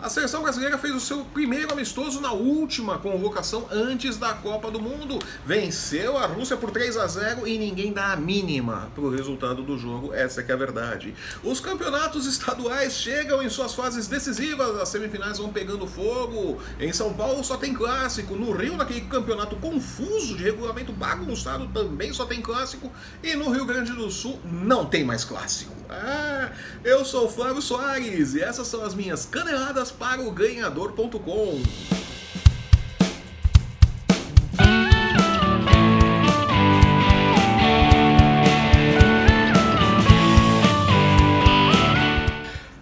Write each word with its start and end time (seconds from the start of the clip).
A 0.00 0.08
seleção 0.08 0.42
brasileira 0.42 0.78
fez 0.78 0.94
o 0.94 1.00
seu 1.00 1.24
primeiro 1.24 1.72
amistoso 1.72 2.20
na 2.20 2.32
última 2.32 2.98
convocação 2.98 3.66
antes 3.70 4.16
da 4.16 4.32
Copa 4.32 4.70
do 4.70 4.80
Mundo. 4.80 5.18
Venceu 5.44 6.16
a 6.16 6.24
Rússia 6.26 6.56
por 6.56 6.70
3 6.70 6.96
a 6.96 7.06
0 7.06 7.48
e 7.48 7.58
ninguém 7.58 7.92
dá 7.92 8.12
a 8.12 8.16
mínima 8.16 8.90
para 8.94 9.02
o 9.02 9.10
resultado 9.10 9.62
do 9.62 9.76
jogo, 9.76 10.14
essa 10.14 10.40
é 10.40 10.48
é 10.48 10.52
a 10.52 10.56
verdade. 10.56 11.14
Os 11.42 11.60
campeonatos 11.60 12.26
estaduais 12.26 12.94
chegam 12.94 13.42
em 13.42 13.50
suas 13.50 13.74
fases 13.74 14.06
decisivas, 14.06 14.80
as 14.80 14.88
semifinais 14.88 15.38
vão 15.38 15.52
pegando 15.52 15.86
fogo. 15.86 16.58
Em 16.80 16.92
São 16.92 17.12
Paulo 17.12 17.44
só 17.44 17.56
tem 17.56 17.74
clássico, 17.74 18.34
no 18.34 18.52
Rio, 18.52 18.76
naquele 18.76 19.02
campeonato 19.02 19.56
confuso 19.56 20.36
de 20.36 20.44
regulamento 20.44 20.92
bagunçado, 20.92 21.68
também 21.68 22.12
só 22.12 22.24
tem 22.24 22.40
clássico. 22.40 22.90
E 23.22 23.34
no 23.34 23.50
Rio 23.50 23.66
Grande 23.66 23.92
do 23.92 24.10
Sul 24.10 24.40
não 24.44 24.86
tem 24.86 25.04
mais 25.04 25.24
clássico. 25.24 25.77
Ah, 25.90 26.50
eu 26.84 27.02
sou 27.02 27.24
o 27.24 27.30
Flávio 27.30 27.62
Soares 27.62 28.34
e 28.34 28.42
essas 28.42 28.68
são 28.68 28.84
as 28.84 28.94
minhas 28.94 29.24
caneladas 29.24 29.90
para 29.90 30.20
o 30.20 30.30
ganhador.com. 30.30 31.62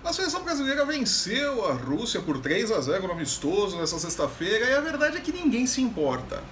A 0.04 0.12
seleção 0.12 0.42
brasileira 0.42 0.84
venceu 0.84 1.64
a 1.64 1.74
Rússia 1.74 2.20
por 2.20 2.40
3 2.40 2.73
a 2.73 2.80
0 2.80 3.06
no 3.06 3.12
amistoso 3.12 3.78
nessa 3.78 4.00
sexta-feira 4.00 4.66
e 4.66 4.74
a 4.74 4.80
verdade 4.80 5.18
é 5.18 5.20
que 5.20 5.32
ninguém 5.32 5.64
se 5.64 5.80
importa. 5.80 6.42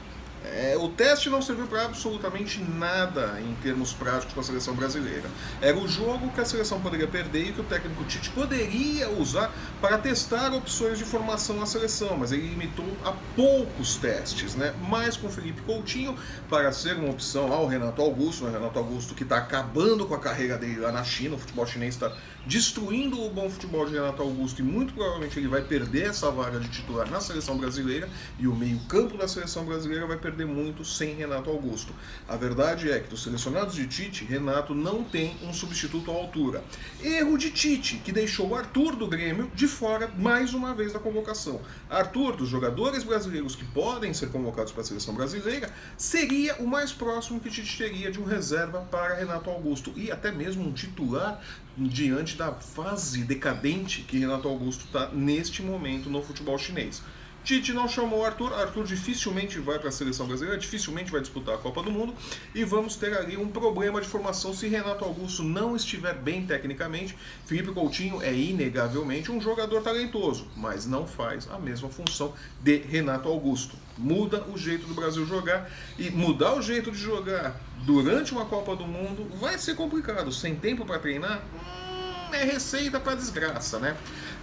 É, 0.57 0.77
o 0.77 0.89
teste 0.89 1.29
não 1.29 1.43
serviu 1.43 1.67
para 1.67 1.85
absolutamente 1.85 2.63
nada 2.63 3.41
em 3.41 3.55
termos 3.57 3.93
práticos 3.93 4.33
para 4.33 4.41
a 4.41 4.45
seleção 4.45 4.73
brasileira. 4.73 5.29
Era 5.61 5.77
o 5.77 5.89
jogo 5.89 6.31
que 6.31 6.41
a 6.41 6.45
seleção 6.45 6.81
poderia 6.81 7.09
perder 7.09 7.49
e 7.49 7.53
que 7.53 7.61
o 7.61 7.65
técnico 7.65 8.05
Tite 8.05 8.31
poderia 8.31 9.11
usar 9.11 9.53
para 9.81 9.99
testar 9.99 10.55
opções 10.55 10.97
de 10.97 11.05
formação 11.05 11.57
na 11.57 11.67
seleção, 11.67 12.17
mas 12.17 12.31
ele 12.31 12.47
limitou 12.47 12.87
a 13.05 13.13
poucos 13.35 13.97
testes, 13.97 14.55
né? 14.55 14.73
Mais 14.89 15.17
com 15.17 15.27
o 15.27 15.31
Felipe 15.31 15.61
Coutinho 15.63 16.17
para 16.49 16.71
ser 16.71 16.95
uma 16.99 17.11
opção 17.11 17.53
ao 17.53 17.67
Renato 17.67 18.01
Augusto, 18.01 18.45
o? 18.45 18.53
Renato 18.53 18.79
Augusto 18.79 19.13
que 19.13 19.25
está 19.25 19.39
acabando 19.39 20.07
com 20.07 20.15
a 20.15 20.21
carreira 20.21 20.57
dele 20.57 20.79
lá 20.79 20.93
na 20.93 21.03
China, 21.03 21.35
o 21.35 21.39
futebol 21.39 21.67
chinês 21.67 21.95
está 21.95 22.13
destruindo 22.47 23.21
o 23.21 23.31
bom 23.31 23.49
futebol 23.49 23.87
de 23.87 23.95
Renato 23.95 24.23
Augusto 24.23 24.61
e 24.61 24.63
muito 24.63 24.93
provavelmente 24.93 25.39
ele 25.39 25.49
vai 25.49 25.63
perder 25.63 26.11
essa 26.11 26.31
vaga 26.31 26.61
de 26.61 26.69
titular 26.69 27.11
na 27.11 27.21
seleção 27.21 27.57
brasileira 27.57 28.09
e 28.39 28.47
o 28.47 28.55
meio-campo 28.55 29.17
da 29.17 29.27
seleção 29.27 29.65
brasileira 29.65 30.07
vai 30.07 30.19
perder 30.19 30.44
muito 30.47 30.85
sem 30.85 31.15
Renato 31.15 31.51
Augusto. 31.51 31.93
A 32.29 32.37
verdade 32.37 32.91
é 32.91 32.99
que 32.99 33.09
dos 33.09 33.23
selecionados 33.23 33.75
de 33.75 33.87
Tite, 33.87 34.25
Renato 34.25 34.75
não 34.75 35.05
tem 35.05 35.37
um 35.43 35.53
substituto 35.53 36.11
à 36.11 36.15
altura. 36.15 36.63
Erro 37.03 37.37
de 37.37 37.51
Tite, 37.51 37.99
que 38.05 38.13
deixou 38.13 38.49
o 38.49 38.55
Arthur 38.55 38.97
do 38.97 39.07
Grêmio 39.07 39.51
de 39.55 39.67
fora 39.67 40.09
mais 40.17 40.55
uma 40.55 40.75
vez 40.75 40.93
da 40.93 40.99
convocação. 40.99 41.61
Arthur, 41.89 42.37
dos 42.37 42.49
jogadores 42.49 43.05
brasileiros 43.05 43.57
que 43.57 43.65
podem 43.65 44.13
ser 44.13 44.31
convocados 44.31 44.73
para 44.73 44.83
a 44.83 44.85
seleção 44.85 45.15
brasileira, 45.15 45.73
seria 45.97 46.57
o 46.57 46.67
mais 46.67 46.93
próximo 46.93 47.41
que 47.41 47.51
Tite 47.51 47.77
teria 47.77 48.11
de 48.11 48.21
um 48.21 48.25
reserva 48.25 48.81
para 48.91 49.15
Renato 49.15 49.51
Augusto 49.51 49.93
e 49.97 50.11
até 50.11 50.31
mesmo 50.31 50.67
um 50.67 50.73
titular 50.73 51.43
diante 51.77 52.37
da 52.37 52.53
fase 52.53 53.25
decadente 53.25 54.03
que 54.03 54.19
Renato 54.19 54.49
Augusto 54.49 54.85
está 54.85 55.09
neste 55.09 55.63
momento 55.63 56.09
no 56.09 56.23
futebol 56.23 56.57
chinês. 56.59 57.03
Tite 57.45 57.75
não 57.75 57.87
chamou 57.87 58.21
o 58.21 58.25
Arthur, 58.25 58.55
Arthur 58.55 58.85
dificilmente 58.85 59.59
vai 59.59 59.79
para 59.79 59.91
a 59.91 59.93
seleção 59.93 60.27
brasileira, 60.27 60.59
dificilmente 60.59 61.13
vai 61.13 61.21
disputar 61.21 61.57
a 61.57 61.59
Copa 61.59 61.83
do 61.83 61.91
Mundo 61.91 62.15
e 62.55 62.65
vamos 62.65 62.97
ter 62.97 63.13
ali 63.13 63.37
um 63.37 63.49
problema 63.49 64.01
de 64.01 64.09
formação 64.09 64.55
se 64.55 64.67
Renato 64.67 65.05
Augusto 65.05 65.43
não 65.43 65.77
estiver 65.77 66.15
bem 66.15 66.47
tecnicamente. 66.47 67.15
Felipe 67.45 67.71
Coutinho 67.73 68.23
é 68.23 68.33
inegavelmente 68.33 69.31
um 69.31 69.43
jogador 69.43 69.83
talentoso, 69.83 70.49
mas 70.57 70.87
não 70.87 71.07
faz 71.07 71.47
a 71.51 71.59
mesma 71.59 71.91
função 71.91 72.33
de 72.63 72.79
Renato 72.79 73.29
Augusto. 73.29 73.77
Muda 73.99 74.43
o 74.45 74.57
jeito 74.57 74.87
do 74.87 74.95
Brasil 74.95 75.27
jogar 75.27 75.71
e 75.99 76.09
mudar 76.09 76.55
o 76.55 76.63
jeito 76.63 76.91
de 76.91 76.99
jogar 76.99 77.61
durante 77.85 78.33
uma 78.33 78.47
Copa 78.47 78.75
do 78.75 78.87
Mundo 78.87 79.29
vai 79.39 79.59
ser 79.59 79.75
complicado. 79.75 80.33
Sem 80.33 80.57
tempo 80.57 80.87
para 80.87 80.99
treinar, 80.99 81.45
hum, 81.55 82.35
é 82.35 82.43
receita 82.43 82.99
para 82.99 83.15
desgraça, 83.15 83.79
né? 83.79 83.95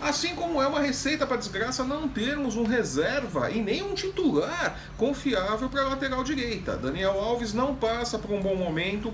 Assim 0.02 0.34
como 0.34 0.60
é 0.60 0.66
uma 0.66 0.80
receita 0.80 1.28
para 1.28 1.38
desgraça 1.38 1.84
não 1.84 2.08
termos 2.08 2.56
um 2.56 2.64
reserva 2.64 3.52
e 3.52 3.62
nem 3.62 3.84
um 3.84 3.94
titular 3.94 4.76
confiável 4.98 5.70
para 5.70 5.84
a 5.84 5.90
lateral 5.90 6.24
direita. 6.24 6.76
Daniel 6.76 7.20
Alves 7.22 7.54
não 7.54 7.76
passa 7.76 8.18
por 8.18 8.32
um 8.32 8.42
bom 8.42 8.56
momento 8.56 9.14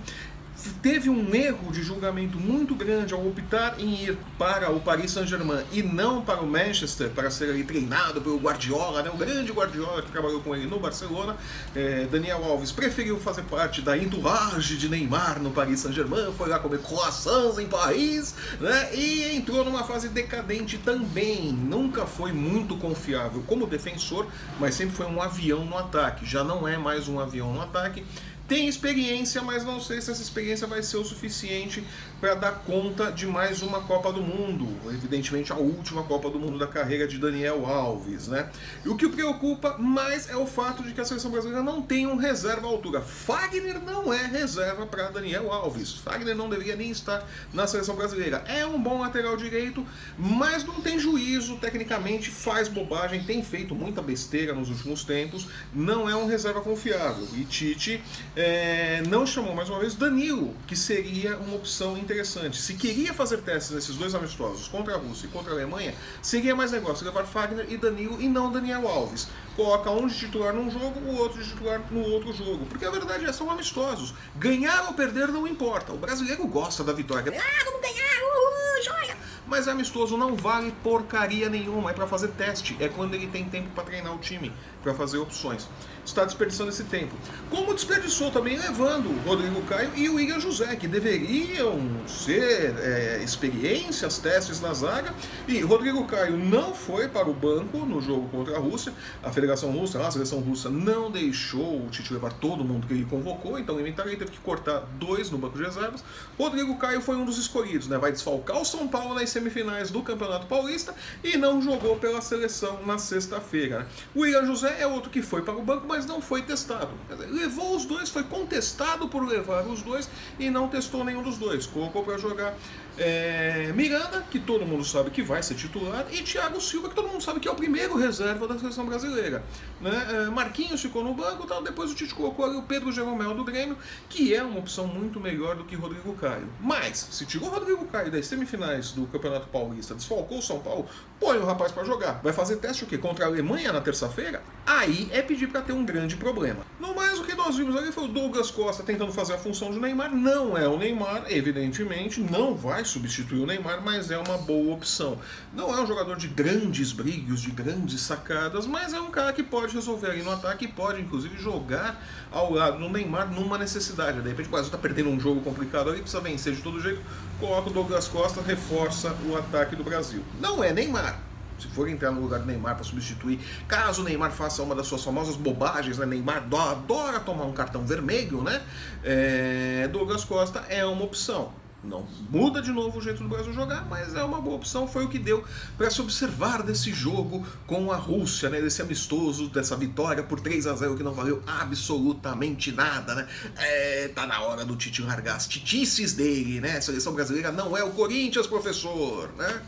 teve 0.82 1.10
um 1.10 1.34
erro 1.34 1.72
de 1.72 1.84
julgamento 1.84 2.38
muito 2.40 2.74
grande 2.74 3.14
ao 3.14 3.26
optar 3.26 3.80
em 3.80 4.04
ir 4.04 4.18
para 4.38 4.72
o 4.72 4.80
Paris 4.80 5.12
Saint-Germain 5.12 5.64
e 5.72 5.84
não 5.84 6.22
para 6.22 6.42
o 6.42 6.48
Manchester 6.48 7.10
para 7.10 7.30
ser 7.30 7.66
treinado 7.66 8.22
pelo 8.22 8.38
Guardiola, 8.38 9.04
né, 9.04 9.10
o 9.14 9.18
grande 9.18 9.52
Guardiola 9.52 10.02
que 10.02 10.12
trabalhou 10.12 10.42
com 10.42 10.56
ele 10.56 10.66
no 10.68 10.80
Barcelona. 10.80 11.36
É, 11.76 12.08
Daniel 12.12 12.44
Alves 12.44 12.72
preferiu 12.72 13.20
fazer 13.20 13.44
parte 13.44 13.82
da 13.82 13.98
entourage 13.98 14.78
de 14.78 14.90
Neymar 14.90 15.40
no 15.40 15.52
Paris 15.52 15.82
Saint-Germain, 15.82 16.34
foi 16.38 16.50
lá 16.50 16.60
comer 16.60 16.80
croissants 16.80 17.60
em 17.60 17.68
Paris 17.68 18.36
né, 18.60 18.96
e 18.96 19.36
entrou 19.36 19.64
numa 19.64 19.84
fase 19.84 20.10
decadente 20.10 20.78
também. 20.78 21.52
Nunca 21.52 22.06
foi 22.06 22.32
muito 22.32 22.78
confiável 22.78 23.44
como 23.46 23.68
defensor, 23.68 24.28
mas 24.60 24.76
sempre 24.76 24.96
foi 24.96 25.06
um 25.06 25.22
avião 25.22 25.66
no 25.66 25.78
ataque. 25.78 26.26
Já 26.26 26.44
não 26.44 26.68
é 26.68 26.78
mais 26.78 27.08
um 27.08 27.20
avião 27.20 27.54
no 27.54 27.62
ataque 27.62 28.04
tem 28.48 28.68
experiência, 28.68 29.42
mas 29.42 29.66
não 29.66 29.80
sei 29.80 30.00
se 30.02 30.10
essa 30.10 30.22
experiência 30.22 30.66
vai 30.66 30.82
ser 30.82 30.98
o 30.98 31.04
suficiente 31.04 31.84
para 32.20 32.34
dar 32.34 32.64
conta 32.66 33.12
de 33.12 33.28
mais 33.28 33.62
uma 33.62 33.82
Copa 33.82 34.12
do 34.12 34.22
Mundo. 34.22 34.68
Evidentemente, 34.90 35.52
a 35.52 35.56
última 35.56 36.04
Copa 36.04 36.30
do 36.30 36.40
Mundo 36.40 36.58
da 36.58 36.66
carreira 36.66 37.08
de 37.08 37.18
Daniel 37.18 37.66
Alves, 37.66 38.28
né? 38.28 38.50
E 38.86 38.90
o 38.90 38.96
que 38.96 39.08
preocupa 39.10 39.78
mais 39.78 40.30
é 40.30 40.36
o 40.36 40.48
fato 40.48 40.82
de 40.82 40.94
que 40.94 41.02
a 41.02 41.06
seleção 41.06 41.30
brasileira 41.30 41.62
não 41.62 41.82
tem 41.82 42.08
um 42.08 42.16
reserva 42.16 42.66
à 42.66 42.70
altura. 42.70 43.02
Fagner 43.02 43.82
não 43.82 44.12
é 44.14 44.26
reserva 44.26 44.86
para 44.88 45.10
Daniel 45.10 45.52
Alves. 45.52 45.94
Fagner 45.94 46.36
não 46.36 46.50
deveria 46.50 46.76
nem 46.76 46.90
estar 46.90 47.28
na 47.54 47.68
seleção 47.68 47.96
brasileira. 47.96 48.44
É 48.48 48.66
um 48.66 48.82
bom 48.82 49.02
lateral 49.02 49.36
direito, 49.36 49.86
mas 50.18 50.64
não 50.64 50.82
tem 50.82 50.98
juízo, 50.98 51.58
tecnicamente 51.58 52.32
faz 52.32 52.68
bobagem, 52.68 53.24
tem 53.24 53.44
feito 53.44 53.76
muita 53.76 54.02
besteira 54.02 54.54
nos 54.54 54.70
últimos 54.70 55.04
tempos, 55.04 55.48
não 55.74 56.10
é 56.10 56.16
um 56.16 56.28
reserva 56.28 56.62
confiável. 56.62 57.28
E 57.34 57.44
Tite 57.44 58.02
é, 58.40 59.02
não 59.08 59.26
chamou 59.26 59.56
mais 59.56 59.68
uma 59.68 59.80
vez 59.80 59.96
Danilo, 59.96 60.54
que 60.68 60.76
seria 60.76 61.38
uma 61.38 61.56
opção 61.56 61.98
interessante. 61.98 62.62
Se 62.62 62.76
queria 62.76 63.12
fazer 63.12 63.38
testes 63.38 63.72
nesses 63.72 63.96
dois 63.96 64.14
amistosos, 64.14 64.68
contra 64.68 64.94
a 64.94 64.98
Rússia 64.98 65.26
e 65.26 65.30
contra 65.30 65.52
a 65.52 65.56
Alemanha, 65.56 65.96
seria 66.22 66.56
mais 66.56 66.72
negócio 66.72 67.04
levar 67.04 67.26
Fagner 67.26 67.66
e 67.68 67.78
Danilo 67.78 68.22
e 68.22 68.30
não 68.30 68.52
Daniel 68.52 68.88
Alves. 68.88 69.28
Coloca 69.56 69.90
um 69.90 70.06
de 70.06 70.16
titular 70.16 70.54
num 70.54 70.70
jogo, 70.70 71.00
o 71.00 71.16
outro 71.18 71.44
de 71.44 71.50
titular 71.50 71.82
no 71.90 72.02
outro 72.12 72.32
jogo. 72.32 72.68
Porque 72.68 72.86
a 72.86 72.92
verdade 72.92 73.26
é, 73.26 73.34
são 73.34 73.50
amistosos. 73.50 74.14
Ganhar 74.36 74.86
ou 74.86 74.94
perder 74.94 75.30
não 75.30 75.48
importa. 75.48 75.92
O 75.92 75.98
brasileiro 75.98 76.46
gosta 76.46 76.84
da 76.84 76.94
vitória. 76.94 77.34
Ah, 77.36 77.64
vamos 77.66 77.82
ganhar, 77.82 78.22
uhul, 78.22 78.84
joia! 78.84 79.18
Mas 79.48 79.68
amistoso 79.68 80.16
não 80.16 80.36
vale 80.36 80.72
porcaria 80.84 81.50
nenhuma, 81.50 81.90
é 81.90 81.94
para 81.94 82.06
fazer 82.06 82.28
teste. 82.28 82.78
É 82.80 82.88
quando 82.88 83.16
ele 83.16 83.26
tem 83.26 83.46
tempo 83.46 83.70
para 83.74 83.86
treinar 83.86 84.14
o 84.14 84.20
time, 84.20 84.54
para 84.84 84.94
fazer 84.94 85.18
opções 85.18 85.68
está 86.08 86.24
desperdiçando 86.26 86.70
esse 86.70 86.84
tempo. 86.86 87.14
Como 87.50 87.74
desperdiçou 87.74 88.32
também 88.32 88.58
levando 88.58 89.08
o 89.08 89.20
Rodrigo 89.28 89.62
Caio 89.64 89.92
e 89.96 90.10
o 90.10 90.16
William 90.16 90.40
José, 90.40 90.76
que 90.76 90.88
deveriam 90.88 91.80
ser 92.08 92.76
é, 92.80 93.22
experiências, 93.24 94.18
testes 94.18 94.62
na 94.62 94.74
zaga. 94.74 95.14
E 95.48 95.60
Rodrigo 95.62 96.06
Caio 96.06 96.38
não 96.38 96.74
foi 96.74 97.08
para 97.08 97.30
o 97.30 97.34
banco 97.34 97.80
no 97.80 98.02
jogo 98.02 98.28
contra 98.30 98.56
a 98.56 98.60
Rússia. 98.60 98.94
A 99.24 99.32
Federação 99.32 99.72
Russa, 99.72 100.06
a 100.06 100.12
seleção 100.12 100.40
russa, 100.40 100.70
não 100.70 101.12
deixou 101.12 101.86
o 101.86 101.90
Tite 101.90 102.14
levar 102.14 102.34
todo 102.34 102.64
mundo 102.64 102.88
que 102.88 102.94
ele 102.94 103.06
convocou, 103.06 103.60
então 103.60 103.80
ele 103.80 103.92
teve 103.92 104.32
que 104.32 104.40
cortar 104.40 104.86
dois 104.98 105.30
no 105.30 105.38
banco 105.38 105.58
de 105.58 105.64
reservas. 105.64 106.04
Rodrigo 106.38 106.78
Caio 106.78 107.02
foi 107.02 107.16
um 107.16 107.26
dos 107.26 107.38
escolhidos, 107.38 107.88
né? 107.88 107.98
Vai 107.98 108.12
desfalcar 108.12 108.62
o 108.62 108.66
São 108.66 108.88
Paulo 108.88 109.14
nas 109.14 109.30
semifinais 109.30 109.92
do 109.92 110.02
Campeonato 110.02 110.48
Paulista 110.48 110.94
e 111.24 111.38
não 111.38 111.62
jogou 111.62 111.98
pela 111.98 112.22
seleção 112.22 112.86
na 112.86 112.98
sexta-feira. 112.98 113.88
O 114.16 114.22
William 114.22 114.46
José 114.46 114.78
é 114.80 114.88
outro 114.88 115.10
que 115.10 115.22
foi 115.22 115.42
para 115.42 115.56
o 115.56 115.62
banco, 115.62 115.86
mas 115.88 115.97
mas 115.98 116.06
não 116.06 116.22
foi 116.22 116.44
testado. 116.44 116.92
levou 117.32 117.76
os 117.76 117.84
dois, 117.86 118.08
foi 118.10 118.22
contestado 118.22 119.10
por 119.10 119.28
levar 119.28 119.66
os 119.66 119.82
dois 119.82 120.08
e 120.38 120.48
não 120.48 120.68
testou 120.68 121.04
nenhum 121.04 121.24
dos 121.24 121.40
dois. 121.40 121.66
Colocou 121.66 122.04
para 122.04 122.20
jogar 122.20 122.56
é, 122.98 123.72
Miranda, 123.76 124.26
que 124.30 124.40
todo 124.40 124.66
mundo 124.66 124.84
sabe 124.84 125.12
que 125.12 125.22
vai 125.22 125.42
ser 125.44 125.54
titular, 125.54 126.08
e 126.12 126.24
Thiago 126.24 126.60
Silva, 126.60 126.90
que 126.90 126.96
todo 126.96 127.08
mundo 127.08 127.22
sabe 127.22 127.40
que 127.40 127.48
é 127.48 127.52
o 127.52 127.56
primeiro 127.56 127.96
reserva 127.96 128.48
da 128.48 128.58
seleção 128.58 128.86
brasileira. 128.86 129.44
Né? 129.80 130.08
É, 130.10 130.30
Marquinhos 130.32 130.82
ficou 130.82 131.04
no 131.04 131.14
banco, 131.14 131.46
tal, 131.46 131.62
depois 131.62 131.92
o 131.92 131.96
Tite 131.96 132.16
colocou 132.16 132.46
ali 132.46 132.58
o 132.58 132.64
Pedro 132.64 132.92
Jeromel 132.92 133.36
do 133.36 133.44
Grêmio, 133.44 133.78
que 134.10 134.34
é 134.34 134.42
uma 134.42 134.60
opção 134.60 134.88
muito 134.88 135.20
melhor 135.20 135.56
do 135.56 135.64
que 135.64 135.76
Rodrigo 135.76 136.14
Caio. 136.16 136.50
Mas, 136.60 137.08
se 137.12 137.26
tirou 137.26 137.50
Rodrigo 137.50 137.86
Caio 137.86 138.12
das 138.12 138.26
semifinais 138.26 138.92
do 138.92 139.06
Campeonato 139.08 139.48
Paulista, 139.48 139.94
desfalcou 139.94 140.40
o 140.40 140.42
São 140.42 140.60
Paulo, 140.60 140.88
põe 141.20 141.38
o 141.38 141.46
rapaz 141.46 141.72
para 141.72 141.84
jogar. 141.84 142.20
Vai 142.24 142.34
fazer 142.34 142.56
teste 142.58 142.84
o 142.84 142.88
quê? 142.88 142.98
Contra 142.98 143.26
a 143.26 143.28
Alemanha 143.28 143.72
na 143.72 143.82
terça-feira? 143.82 144.42
Aí 144.66 145.08
é 145.12 145.22
pedir 145.22 145.48
para 145.48 145.62
ter 145.62 145.74
um 145.74 145.86
grande 145.88 146.16
problema. 146.16 146.60
No 146.80 146.94
mais, 146.94 147.18
o 147.20 147.24
que 147.24 147.34
nós 147.34 147.56
vimos 147.56 147.76
ali 147.76 147.92
foi 147.92 148.04
o 148.04 148.08
Douglas 148.08 148.52
Costa 148.52 148.84
tentando 148.84 149.12
fazer 149.12 149.34
a 149.34 149.38
função 149.38 149.72
de 149.72 149.80
Neymar. 149.80 150.14
Não 150.14 150.58
é 150.58 150.68
o 150.68 150.78
Neymar, 150.78 151.24
evidentemente, 151.30 152.20
não 152.20 152.56
vai 152.56 152.84
substituir 152.84 153.40
o 153.40 153.46
Neymar, 153.46 153.82
mas 153.84 154.12
é 154.12 154.18
uma 154.18 154.38
boa 154.38 154.76
opção. 154.76 155.18
Não 155.54 155.76
é 155.76 155.82
um 155.82 155.88
jogador 155.88 156.18
de 156.18 156.28
grandes 156.28 156.92
brilhos, 156.92 157.42
de 157.42 157.52
grandes 157.52 158.02
sacadas, 158.02 158.68
mas 158.68 158.94
é 158.94 159.00
um 159.00 159.10
cara 159.10 159.34
que 159.34 159.42
pode 159.42 159.74
resolver 159.74 160.12
ali 160.12 160.22
no 160.22 160.32
ataque 160.32 160.66
e 160.66 160.68
pode, 160.68 161.02
inclusive, 161.02 161.38
jogar 161.38 162.04
ao 162.32 162.52
lado 162.52 162.80
do 162.80 162.90
Neymar 162.90 163.34
numa 163.34 163.58
necessidade. 163.58 164.22
De 164.22 164.30
repente, 164.30 164.50
Brasil 164.50 164.68
está 164.68 164.78
perdendo 164.78 165.10
um 165.10 165.20
jogo 165.20 165.42
complicado 165.42 165.90
ali, 165.90 166.02
precisa 166.02 166.22
vencer 166.22 166.54
de 166.54 166.62
todo 166.62 166.82
jeito, 166.82 167.02
coloca 167.40 167.70
o 167.70 167.74
Douglas 167.74 168.08
Costa, 168.08 168.42
reforça 168.42 169.16
o 169.26 169.36
ataque 169.38 169.76
do 169.76 169.84
Brasil. 169.84 170.24
Não 170.40 170.64
é 170.64 170.74
Neymar, 170.74 171.20
se 171.58 171.68
for 171.68 171.90
entrar 171.90 172.12
no 172.12 172.22
lugar 172.22 172.40
do 172.40 172.46
Neymar 172.46 172.76
para 172.76 172.84
substituir, 172.84 173.40
caso 173.68 174.02
o 174.02 174.04
Neymar 174.04 174.32
faça 174.32 174.62
uma 174.62 174.76
das 174.76 174.88
suas 174.88 175.04
famosas 175.04 175.36
bobagens, 175.36 175.98
né? 175.98 176.06
Neymar 176.06 176.38
adora 176.38 177.20
tomar 177.20 177.46
um 177.46 177.54
cartão 177.54 177.86
vermelho, 177.86 178.42
né? 178.42 178.62
É, 179.04 179.88
Douglas 179.92 180.24
Costa 180.24 180.60
é 180.70 180.86
uma 180.86 181.04
opção. 181.04 181.52
Não 181.84 182.06
muda 182.30 182.62
de 182.62 182.72
novo 182.72 182.98
o 182.98 183.02
jeito 183.02 183.22
do 183.22 183.30
Brasil 183.30 183.54
jogar, 183.54 183.86
mas 183.86 184.16
é 184.16 184.24
uma 184.24 184.42
boa 184.42 184.56
opção. 184.56 184.88
Foi 184.88 185.06
o 185.06 185.10
que 185.10 185.20
deu 185.20 185.44
para 185.78 185.90
se 185.90 186.02
observar 186.02 186.64
desse 186.64 186.92
jogo 186.92 187.46
com 187.66 187.92
a 187.92 187.96
Rússia, 187.96 188.50
né? 188.50 188.60
Desse 188.60 188.82
amistoso, 188.82 189.48
dessa 189.50 189.76
vitória 189.76 190.24
por 190.24 190.40
3 190.40 190.68
a 190.68 190.76
0 190.76 190.98
que 190.98 191.04
não 191.04 191.14
valeu 191.14 191.42
absolutamente 191.46 192.72
nada, 192.72 193.16
né? 193.16 193.28
É, 193.56 194.08
tá 194.10 194.26
na 194.26 194.42
hora 194.42 194.66
do 194.66 194.76
Tite 194.76 195.02
largar 195.02 195.36
as 195.36 195.48
titices 195.48 196.14
dele, 196.14 196.60
né? 196.60 196.78
A 196.78 196.82
seleção 196.82 197.14
brasileira 197.14 197.52
não 197.52 197.78
é 197.78 197.84
o 197.84 197.92
Corinthians, 197.92 198.48
professor, 198.48 199.30
né? 199.38 199.62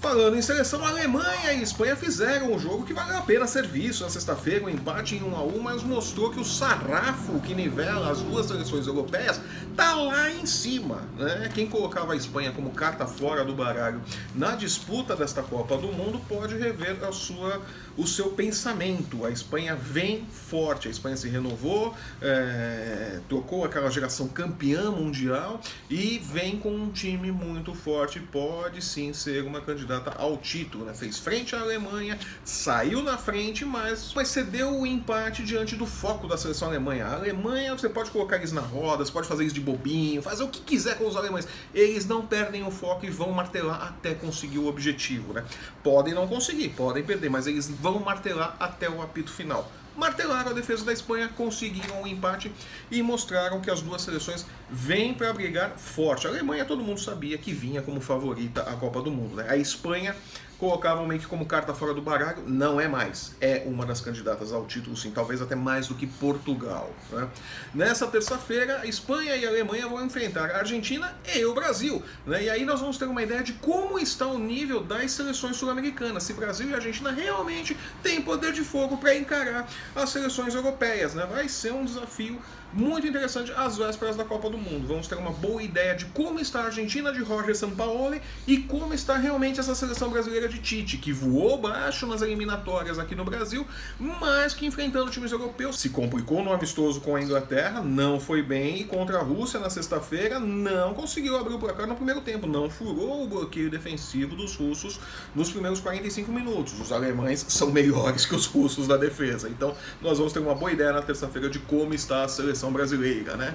Falando 0.00 0.34
em 0.34 0.40
seleção, 0.40 0.82
a 0.82 0.88
Alemanha 0.88 1.52
e 1.52 1.58
a 1.58 1.62
Espanha 1.62 1.94
fizeram 1.94 2.54
um 2.54 2.58
jogo 2.58 2.86
que 2.86 2.94
valeu 2.94 3.18
a 3.18 3.20
pena 3.20 3.46
ser 3.46 3.66
visto 3.66 4.02
na 4.02 4.08
sexta-feira, 4.08 4.64
um 4.64 4.68
empate 4.70 5.14
em 5.14 5.22
1 5.22 5.36
a 5.36 5.42
1 5.42 5.60
mas 5.60 5.82
mostrou 5.82 6.30
que 6.30 6.40
o 6.40 6.44
sarrafo 6.44 7.38
que 7.40 7.54
nivela 7.54 8.10
as 8.10 8.22
duas 8.22 8.46
seleções 8.46 8.86
europeias 8.86 9.38
tá 9.76 9.94
lá 9.94 10.30
em 10.30 10.46
cima. 10.46 11.02
Né? 11.18 11.50
Quem 11.54 11.66
colocava 11.66 12.14
a 12.14 12.16
Espanha 12.16 12.50
como 12.50 12.70
carta 12.70 13.06
fora 13.06 13.44
do 13.44 13.52
baralho 13.52 14.00
na 14.34 14.56
disputa 14.56 15.14
desta 15.14 15.42
Copa 15.42 15.76
do 15.76 15.88
Mundo 15.88 16.18
pode 16.26 16.56
rever 16.56 16.96
a 17.04 17.12
sua, 17.12 17.60
o 17.94 18.06
seu 18.06 18.30
pensamento. 18.30 19.26
A 19.26 19.30
Espanha 19.30 19.76
vem 19.76 20.24
forte, 20.24 20.88
a 20.88 20.90
Espanha 20.90 21.16
se 21.18 21.28
renovou, 21.28 21.94
é, 22.22 23.20
trocou 23.28 23.66
aquela 23.66 23.90
geração 23.90 24.28
campeã 24.28 24.90
mundial 24.90 25.60
e 25.90 26.18
vem 26.24 26.58
com 26.58 26.70
um 26.70 26.90
time 26.90 27.30
muito 27.30 27.74
forte. 27.74 28.18
Pode 28.18 28.80
sim 28.80 29.12
ser 29.12 29.44
uma 29.44 29.60
candidata 29.60 29.89
candidata 29.90 30.14
ao 30.16 30.36
título, 30.36 30.84
né? 30.84 30.94
fez 30.94 31.18
frente 31.18 31.56
à 31.56 31.60
Alemanha, 31.60 32.16
saiu 32.44 33.02
na 33.02 33.18
frente, 33.18 33.64
mas, 33.64 34.12
cedeu 34.24 34.78
o 34.78 34.86
empate 34.86 35.42
diante 35.42 35.74
do 35.74 35.84
foco 35.84 36.28
da 36.28 36.36
seleção 36.36 36.68
alemanha. 36.68 37.06
A 37.06 37.14
Alemanha, 37.14 37.76
você 37.76 37.88
pode 37.88 38.10
colocar 38.10 38.36
eles 38.36 38.52
na 38.52 38.60
roda, 38.60 39.04
você 39.04 39.10
pode 39.10 39.26
fazer 39.26 39.44
isso 39.44 39.54
de 39.54 39.60
bobinho, 39.60 40.22
fazer 40.22 40.44
o 40.44 40.48
que 40.48 40.60
quiser 40.60 40.96
com 40.96 41.06
os 41.06 41.16
alemães. 41.16 41.48
Eles 41.74 42.06
não 42.06 42.24
perdem 42.24 42.64
o 42.64 42.70
foco 42.70 43.04
e 43.04 43.10
vão 43.10 43.32
martelar 43.32 43.82
até 43.82 44.14
conseguir 44.14 44.58
o 44.58 44.68
objetivo. 44.68 45.32
Né? 45.32 45.44
Podem 45.82 46.14
não 46.14 46.28
conseguir, 46.28 46.68
podem 46.70 47.02
perder, 47.02 47.28
mas 47.28 47.46
eles 47.46 47.68
vão 47.68 47.98
martelar 47.98 48.56
até 48.60 48.88
o 48.88 49.02
apito 49.02 49.32
final 49.32 49.70
martelaram 50.00 50.50
a 50.50 50.54
defesa 50.54 50.82
da 50.82 50.92
Espanha, 50.92 51.28
conseguiram 51.28 51.96
o 51.96 52.02
um 52.04 52.06
empate 52.06 52.50
e 52.90 53.02
mostraram 53.02 53.60
que 53.60 53.70
as 53.70 53.82
duas 53.82 54.00
seleções 54.00 54.46
vêm 54.70 55.12
para 55.12 55.30
brigar 55.32 55.76
forte. 55.76 56.26
A 56.26 56.30
Alemanha 56.30 56.64
todo 56.64 56.82
mundo 56.82 56.98
sabia 56.98 57.36
que 57.36 57.52
vinha 57.52 57.82
como 57.82 58.00
favorita 58.00 58.62
à 58.62 58.74
Copa 58.76 59.02
do 59.02 59.10
Mundo. 59.10 59.36
Né? 59.36 59.46
A 59.46 59.58
Espanha 59.58 60.16
colocavam 60.60 61.06
meio 61.06 61.18
que 61.18 61.26
como 61.26 61.46
carta 61.46 61.72
fora 61.72 61.94
do 61.94 62.02
baralho, 62.02 62.44
não 62.46 62.78
é 62.78 62.86
mais. 62.86 63.34
É 63.40 63.62
uma 63.64 63.86
das 63.86 64.02
candidatas 64.02 64.52
ao 64.52 64.66
título, 64.66 64.94
sim, 64.94 65.10
talvez 65.10 65.40
até 65.40 65.56
mais 65.56 65.88
do 65.88 65.94
que 65.94 66.06
Portugal. 66.06 66.92
Né? 67.10 67.26
Nessa 67.74 68.06
terça-feira, 68.06 68.86
Espanha 68.86 69.34
e 69.36 69.46
Alemanha 69.46 69.88
vão 69.88 70.04
enfrentar 70.04 70.50
a 70.50 70.58
Argentina 70.58 71.16
e 71.34 71.42
o 71.46 71.54
Brasil. 71.54 72.02
Né? 72.26 72.44
E 72.44 72.50
aí 72.50 72.64
nós 72.66 72.78
vamos 72.78 72.98
ter 72.98 73.06
uma 73.06 73.22
ideia 73.22 73.42
de 73.42 73.54
como 73.54 73.98
está 73.98 74.26
o 74.26 74.38
nível 74.38 74.82
das 74.84 75.12
seleções 75.12 75.56
sul-americanas. 75.56 76.24
Se 76.24 76.34
Brasil 76.34 76.68
e 76.68 76.74
Argentina 76.74 77.10
realmente 77.10 77.74
têm 78.02 78.20
poder 78.20 78.52
de 78.52 78.62
fogo 78.62 78.98
para 78.98 79.16
encarar 79.16 79.66
as 79.96 80.10
seleções 80.10 80.54
europeias. 80.54 81.14
Né? 81.14 81.26
Vai 81.26 81.48
ser 81.48 81.72
um 81.72 81.86
desafio 81.86 82.38
muito 82.72 83.06
interessante 83.06 83.52
às 83.56 83.76
vésperas 83.76 84.16
da 84.16 84.24
Copa 84.24 84.48
do 84.48 84.56
Mundo. 84.56 84.86
Vamos 84.86 85.08
ter 85.08 85.16
uma 85.16 85.32
boa 85.32 85.62
ideia 85.62 85.94
de 85.94 86.06
como 86.06 86.38
está 86.38 86.60
a 86.60 86.64
Argentina 86.66 87.12
de 87.12 87.20
Roger 87.22 87.56
Sampaoli 87.56 88.20
e 88.46 88.58
como 88.58 88.94
está 88.94 89.16
realmente 89.16 89.58
essa 89.58 89.74
seleção 89.74 90.10
brasileira 90.10 90.48
de 90.48 90.58
Tite, 90.58 90.96
que 90.96 91.12
voou 91.12 91.58
baixo 91.58 92.06
nas 92.06 92.22
eliminatórias 92.22 92.98
aqui 92.98 93.14
no 93.14 93.24
Brasil, 93.24 93.66
mas 93.98 94.54
que 94.54 94.66
enfrentando 94.66 95.10
times 95.10 95.32
europeus 95.32 95.80
se 95.80 95.88
complicou 95.88 96.42
no 96.42 96.52
amistoso 96.52 97.00
com 97.00 97.16
a 97.16 97.22
Inglaterra, 97.22 97.82
não 97.82 98.20
foi 98.20 98.42
bem, 98.42 98.80
e 98.80 98.84
contra 98.84 99.18
a 99.18 99.22
Rússia 99.22 99.58
na 99.58 99.70
sexta-feira 99.70 100.38
não 100.38 100.94
conseguiu 100.94 101.36
abrir 101.36 101.54
o 101.54 101.58
placar 101.58 101.86
no 101.86 101.96
primeiro 101.96 102.20
tempo, 102.20 102.46
não 102.46 102.70
furou 102.70 103.24
o 103.24 103.28
bloqueio 103.28 103.70
defensivo 103.70 104.36
dos 104.36 104.54
russos 104.54 105.00
nos 105.34 105.50
primeiros 105.50 105.80
45 105.80 106.30
minutos. 106.30 106.78
Os 106.78 106.92
alemães 106.92 107.44
são 107.48 107.70
melhores 107.70 108.24
que 108.26 108.34
os 108.34 108.46
russos 108.46 108.86
na 108.86 108.96
defesa, 108.96 109.48
então 109.48 109.74
nós 110.00 110.18
vamos 110.18 110.32
ter 110.32 110.38
uma 110.38 110.54
boa 110.54 110.70
ideia 110.70 110.92
na 110.92 111.02
terça-feira 111.02 111.48
de 111.48 111.58
como 111.58 111.94
está 111.94 112.24
a 112.24 112.28
seleção 112.28 112.59
seleção 112.60 112.70
brasileira, 112.72 113.36
né? 113.36 113.54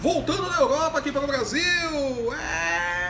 Voltando 0.00 0.48
da 0.50 0.60
Europa 0.60 0.98
aqui 0.98 1.10
para 1.10 1.24
o 1.24 1.26
Brasil, 1.26 1.62
é, 2.34 3.07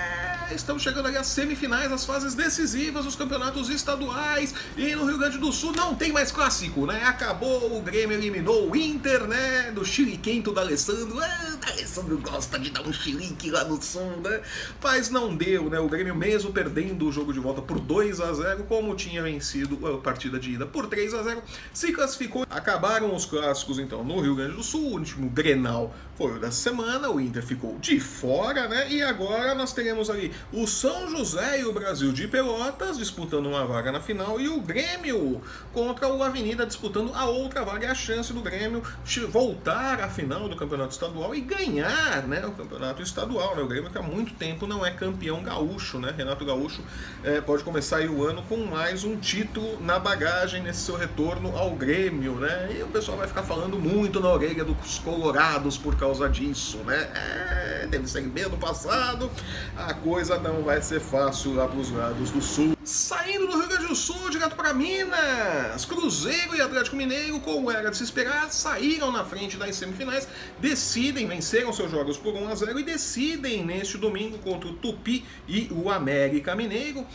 estamos 0.54 0.82
chegando 0.82 1.06
aí 1.06 1.16
às 1.16 1.26
semifinais, 1.26 1.90
às 1.92 2.04
fases 2.04 2.34
decisivas 2.34 3.04
dos 3.04 3.16
campeonatos 3.16 3.68
estaduais 3.68 4.54
e 4.76 4.94
no 4.94 5.04
Rio 5.04 5.18
Grande 5.18 5.38
do 5.38 5.52
Sul 5.52 5.72
não 5.72 5.94
tem 5.94 6.12
mais 6.12 6.30
clássico, 6.32 6.86
né? 6.86 7.02
Acabou, 7.04 7.76
o 7.76 7.82
Grêmio 7.82 8.16
eliminou 8.16 8.70
o 8.70 8.76
Inter, 8.76 9.26
né? 9.26 9.70
Do 9.72 9.84
chiliquento 9.84 10.52
do 10.52 10.60
Alessandro. 10.60 11.18
Ah, 11.20 11.58
o 11.62 11.72
Alessandro 11.72 12.18
gosta 12.18 12.58
de 12.58 12.70
dar 12.70 12.82
um 12.82 12.92
chilique 12.92 13.50
lá 13.50 13.64
no 13.64 13.80
sul, 13.82 14.20
né? 14.22 14.40
Mas 14.82 15.10
não 15.10 15.34
deu, 15.36 15.68
né? 15.68 15.78
O 15.78 15.88
Grêmio 15.88 16.14
mesmo 16.14 16.52
perdendo 16.52 17.06
o 17.06 17.12
jogo 17.12 17.32
de 17.32 17.40
volta 17.40 17.60
por 17.60 17.78
2 17.78 18.20
a 18.20 18.32
0 18.32 18.64
como 18.64 18.94
tinha 18.94 19.22
vencido 19.22 19.86
a 19.86 19.98
partida 19.98 20.38
de 20.38 20.52
ida 20.52 20.66
por 20.66 20.86
3 20.86 21.14
a 21.14 21.22
0 21.22 21.42
se 21.72 21.92
classificou. 21.92 22.46
Acabaram 22.48 23.14
os 23.14 23.24
clássicos 23.24 23.78
então 23.78 24.02
no 24.04 24.20
Rio 24.20 24.34
Grande 24.34 24.56
do 24.56 24.62
Sul, 24.62 24.82
o 24.82 24.92
último 24.92 25.28
Grenal 25.28 25.94
foi 26.18 26.36
o 26.36 26.40
da 26.40 26.50
semana, 26.50 27.08
o 27.08 27.20
Inter 27.20 27.44
ficou 27.44 27.78
de 27.78 28.00
fora, 28.00 28.66
né? 28.66 28.90
E 28.90 29.00
agora 29.00 29.54
nós 29.54 29.72
teremos 29.72 30.10
ali 30.10 30.34
o 30.52 30.66
São 30.66 31.08
José 31.08 31.60
e 31.60 31.64
o 31.64 31.72
Brasil 31.72 32.10
de 32.10 32.26
Pelotas 32.26 32.98
disputando 32.98 33.46
uma 33.46 33.64
vaga 33.64 33.92
na 33.92 34.00
final 34.00 34.40
e 34.40 34.48
o 34.48 34.60
Grêmio 34.60 35.40
contra 35.72 36.08
o 36.08 36.20
Avenida 36.20 36.66
disputando 36.66 37.14
a 37.14 37.26
outra 37.26 37.64
vaga. 37.64 37.86
É 37.86 37.90
a 37.90 37.94
chance 37.94 38.32
do 38.32 38.40
Grêmio 38.40 38.82
voltar 39.30 40.00
à 40.00 40.08
final 40.08 40.48
do 40.48 40.56
campeonato 40.56 40.90
estadual 40.90 41.36
e 41.36 41.40
ganhar, 41.40 42.26
né? 42.26 42.44
O 42.44 42.50
campeonato 42.50 43.00
estadual, 43.00 43.54
né? 43.54 43.62
O 43.62 43.68
Grêmio 43.68 43.88
que 43.88 43.98
há 43.98 44.02
muito 44.02 44.34
tempo 44.34 44.66
não 44.66 44.84
é 44.84 44.90
campeão 44.90 45.40
gaúcho, 45.40 46.00
né? 46.00 46.12
Renato 46.16 46.44
Gaúcho 46.44 46.82
é, 47.22 47.40
pode 47.40 47.62
começar 47.62 48.00
o 48.10 48.24
ano 48.24 48.42
com 48.48 48.56
mais 48.56 49.04
um 49.04 49.16
título 49.16 49.80
na 49.80 50.00
bagagem 50.00 50.64
nesse 50.64 50.80
seu 50.80 50.96
retorno 50.96 51.56
ao 51.56 51.76
Grêmio, 51.76 52.34
né? 52.34 52.76
E 52.76 52.82
o 52.82 52.88
pessoal 52.88 53.18
vai 53.18 53.28
ficar 53.28 53.44
falando 53.44 53.78
muito 53.78 54.18
na 54.18 54.32
orelha 54.32 54.64
dos 54.64 54.98
colorados 54.98 55.78
por 55.78 55.94
causa 55.94 56.07
causa 56.08 56.28
disso, 56.28 56.78
né? 56.78 57.10
É, 57.14 57.86
teve 57.90 58.48
no 58.48 58.56
passado, 58.56 59.30
a 59.76 59.92
coisa 59.92 60.38
não 60.38 60.62
vai 60.62 60.80
ser 60.80 61.00
fácil 61.00 61.54
lá 61.54 61.68
para 61.68 61.78
os 61.78 61.90
lados 61.90 62.30
do 62.30 62.40
Sul. 62.40 62.76
Saindo 62.82 63.46
do 63.46 63.58
Rio 63.58 63.68
Grande 63.68 63.88
do 63.88 63.94
Sul, 63.94 64.30
direto 64.30 64.56
para 64.56 64.72
Minas, 64.72 65.84
Cruzeiro 65.84 66.56
e 66.56 66.62
Atlético 66.62 66.96
Mineiro, 66.96 67.38
como 67.40 67.70
era 67.70 67.90
de 67.90 67.96
se 67.96 68.04
esperar, 68.04 68.50
saíram 68.50 69.12
na 69.12 69.22
frente 69.22 69.58
das 69.58 69.76
semifinais, 69.76 70.26
decidem, 70.58 71.26
venceram 71.26 71.72
seus 71.74 71.90
jogos 71.90 72.16
por 72.16 72.32
1 72.34 72.48
a 72.48 72.54
0 72.54 72.80
e 72.80 72.82
decidem 72.82 73.64
neste 73.64 73.98
domingo 73.98 74.38
contra 74.38 74.70
o 74.70 74.72
Tupi 74.72 75.26
e 75.46 75.68
o 75.70 75.90
América 75.90 76.54
Mineiro 76.54 77.06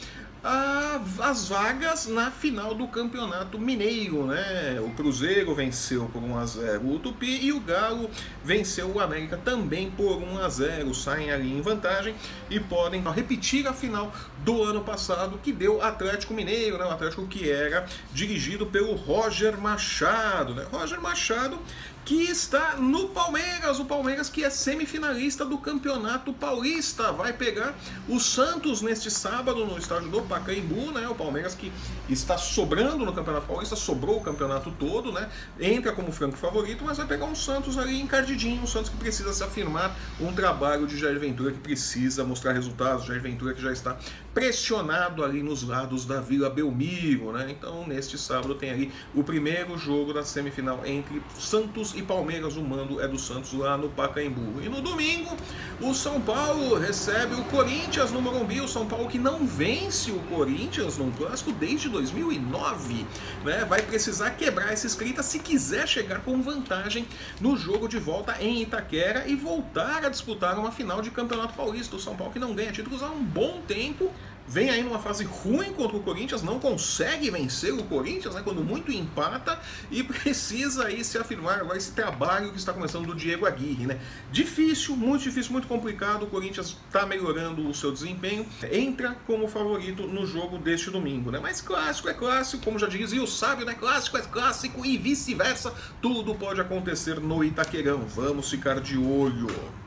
as 0.44 1.48
vagas 1.48 2.06
na 2.08 2.30
final 2.30 2.76
do 2.76 2.86
Campeonato 2.88 3.58
Mineiro, 3.58 4.26
né? 4.26 4.78
O 4.82 4.90
Cruzeiro 4.90 5.56
venceu 5.56 6.10
por 6.12 6.22
1 6.22 6.38
a 6.38 6.46
0 6.46 6.92
o 6.94 7.00
Tupi 7.00 7.46
e 7.46 7.54
o 7.54 7.62
Galo 7.62 8.10
venceu 8.44 8.92
o 8.94 9.00
América 9.00 9.38
também 9.38 9.90
por 9.90 10.22
1 10.22 10.40
a 10.40 10.50
0. 10.50 10.94
Saem 10.94 11.32
ali 11.32 11.50
em 11.50 11.62
vantagem 11.62 12.14
e 12.50 12.60
podem 12.60 13.02
repetir 13.02 13.66
a 13.68 13.74
final 13.74 14.14
do 14.40 14.64
ano 14.64 14.82
passado 14.82 15.40
que 15.42 15.54
deu 15.54 15.82
Atlético 15.82 16.34
Mineiro, 16.34 16.78
né? 16.78 16.86
O 16.86 16.92
Atlético 16.92 17.26
que 17.26 17.50
era 17.50 17.86
dirigido 18.12 18.66
pelo 18.66 18.94
Roger 18.96 19.58
Machado, 19.58 20.54
né? 20.54 20.66
Roger 20.70 21.00
Machado 21.00 21.58
que 22.06 22.24
está 22.24 22.76
no 22.76 23.10
Palmeiras, 23.10 23.80
o 23.80 23.86
Palmeiras 23.86 24.30
que 24.30 24.44
é 24.44 24.50
semifinalista 24.50 25.46
do 25.46 25.58
Campeonato 25.58 26.34
Paulista, 26.34 27.12
vai 27.12 27.32
pegar 27.32 27.74
o 28.10 28.20
Santos 28.20 28.82
neste 28.82 29.10
sábado 29.10 29.66
no 29.66 29.78
estádio 29.78 30.10
do 30.10 30.22
Pacaembu, 30.22 30.92
né? 30.92 31.08
O 31.08 31.16
Palmeiras 31.16 31.56
que 31.56 31.72
está 32.10 32.38
sobrando 32.38 33.06
no 33.06 33.14
Campeonato 33.14 33.48
Paulista, 33.48 33.76
sobrou 33.76 34.18
o 34.18 34.22
campeonato 34.22 34.72
todo, 34.72 35.12
né? 35.12 35.30
Entra 35.60 35.94
como 35.94 36.12
franco 36.12 36.36
favorito, 36.36 36.84
mas 36.84 36.98
vai 36.98 37.08
pegar 37.08 37.26
um 37.26 37.36
Santos 37.36 37.78
ali 37.78 38.02
encardidinho, 38.02 38.62
um 38.62 38.68
Santos 38.68 38.90
que 38.90 38.98
precisa 38.98 39.34
se 39.34 39.44
afirmar, 39.44 39.96
um 40.20 40.34
trabalho 40.34 40.86
de 40.86 40.98
Jair 40.98 41.20
Ventura 41.20 41.52
que 41.52 41.60
precisa 41.60 42.24
mostrar 42.24 42.52
resultados, 42.54 43.06
Jair 43.06 43.22
Ventura 43.22 43.54
que 43.54 43.62
já 43.62 43.72
está 43.72 43.98
pressionado 44.34 45.24
ali 45.24 45.44
nos 45.44 45.64
lados 45.64 46.06
da 46.06 46.20
Vila 46.20 46.50
Belmiro, 46.50 47.32
né? 47.32 47.48
Então, 47.50 47.86
neste 47.86 48.18
sábado 48.18 48.56
tem 48.56 48.72
ali 48.72 48.92
o 49.14 49.24
primeiro 49.24 49.78
jogo 49.78 50.12
da 50.12 50.24
semifinal 50.24 50.82
entre 50.86 51.22
Santos 51.38 51.94
e 51.96 52.02
Palmeiras. 52.02 52.58
O 52.58 52.64
mando 52.64 53.00
é 53.00 53.08
do 53.08 53.20
Santos 53.20 53.54
lá 53.54 53.78
no 53.78 53.90
Pacaembu. 53.90 54.62
E 54.62 54.70
no 54.70 54.82
domingo, 54.82 55.38
o 55.80 55.94
São 55.94 56.20
Paulo 56.20 56.76
recebe 56.76 57.36
o 57.36 57.44
Corinthians 57.46 58.12
no 58.12 58.22
Morumbi. 58.22 58.60
O 58.60 58.68
São 58.68 58.88
Paulo 58.88 59.08
que 59.08 59.20
não 59.20 59.46
vence 59.46 60.12
o 60.12 60.20
Corinthians 60.22 60.98
num 60.98 61.12
clássico 61.12 61.52
desde 61.52 61.88
2009, 61.90 63.06
né? 63.46 63.66
Vai 63.66 63.82
precisar 63.84 64.32
quebrar 64.32 64.74
essa 64.74 64.88
escrita 64.88 65.22
se 65.22 65.40
quiser 65.40 65.88
chegar 65.88 66.22
com 66.22 66.42
vantagem 66.42 67.08
no 67.40 67.56
jogo 67.56 67.88
de 67.88 68.00
volta 68.00 68.42
em 68.42 68.64
Itaquera 68.64 69.28
e 69.28 69.36
voltar 69.36 70.04
a 70.06 70.10
disputar 70.10 70.58
uma 70.58 70.72
final 70.72 71.02
de 71.02 71.12
Campeonato 71.12 71.54
Paulista. 71.54 71.96
O 71.96 72.00
São 72.00 72.16
Paulo 72.16 72.34
que 72.34 72.40
não 72.40 72.56
ganha 72.56 72.72
títulos 72.72 73.04
há 73.04 73.10
um 73.10 73.24
bom 73.24 73.62
tempo 73.68 74.12
vem 74.54 74.70
aí 74.70 74.84
numa 74.84 75.00
fase 75.00 75.24
ruim 75.24 75.74
contra 75.74 75.98
o 75.98 76.04
Corinthians, 76.04 76.44
não 76.44 76.60
consegue 76.60 77.32
vencer 77.32 77.74
o 77.74 77.84
Corinthians, 77.86 78.36
né, 78.36 78.42
quando 78.44 78.64
muito 78.64 78.92
empata, 78.92 79.60
e 79.90 80.04
precisa 80.04 80.86
aí 80.86 81.04
se 81.04 81.18
afirmar 81.18 81.60
agora 81.60 81.76
esse 81.76 81.92
trabalho 81.94 82.52
que 82.52 82.58
está 82.58 82.72
começando 82.72 83.08
do 83.08 83.16
Diego 83.16 83.48
Aguirre. 83.48 83.88
Né? 83.88 84.00
Difícil, 84.32 84.96
muito 84.96 85.24
difícil, 85.24 85.52
muito 85.52 85.68
complicado, 85.68 86.24
o 86.24 86.28
Corinthians 86.28 86.78
está 86.86 87.04
melhorando 87.04 87.68
o 87.68 87.74
seu 87.74 87.92
desempenho, 87.92 88.46
entra 88.72 89.18
como 89.26 89.48
favorito 89.48 90.06
no 90.06 90.24
jogo 90.28 90.60
deste 90.60 90.92
domingo. 90.92 91.32
Né? 91.32 91.40
Mas 91.42 91.60
clássico 91.60 92.08
é 92.08 92.14
clássico, 92.14 92.64
como 92.64 92.78
já 92.78 92.86
dizia 92.86 93.24
o 93.24 93.28
sábio, 93.28 93.66
né? 93.66 93.74
clássico 93.74 94.18
é 94.18 94.22
clássico 94.22 94.86
e 94.86 95.00
vice-versa, 95.00 95.74
tudo 96.00 96.36
pode 96.36 96.62
acontecer 96.62 97.20
no 97.20 97.44
Itaquerão, 97.44 98.02
vamos 98.06 98.52
ficar 98.52 98.80
de 98.80 99.00
olho. 99.00 99.83